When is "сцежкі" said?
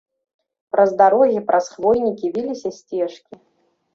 2.79-3.33